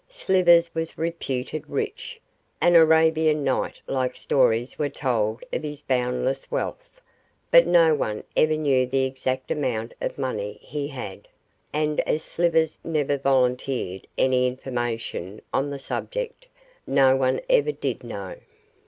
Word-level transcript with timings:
Slivers 0.07 0.73
was 0.73 0.97
reputed 0.97 1.69
rich, 1.69 2.19
and 2.59 2.75
Arabian 2.75 3.43
Night 3.43 3.81
like 3.85 4.15
stories 4.15 4.79
were 4.79 4.89
told 4.89 5.43
of 5.53 5.61
his 5.61 5.83
boundless 5.83 6.49
wealth, 6.49 6.99
but 7.51 7.67
no 7.67 7.93
one 7.93 8.23
ever 8.35 8.57
knew 8.57 8.87
the 8.87 9.03
exact 9.05 9.51
amount 9.51 9.93
of 10.01 10.17
money 10.17 10.53
he 10.63 10.87
had, 10.87 11.27
and 11.71 11.99
as 12.07 12.23
Slivers 12.23 12.79
never 12.83 13.15
volunteered 13.15 14.07
any 14.17 14.47
information 14.47 15.39
on 15.53 15.69
the 15.69 15.77
subject, 15.77 16.47
no 16.87 17.15
one 17.15 17.39
ever 17.47 17.71
did 17.71 18.03
know. 18.03 18.37